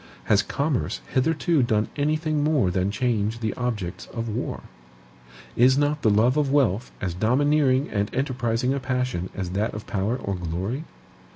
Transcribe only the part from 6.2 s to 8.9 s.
of wealth as domineering and enterprising a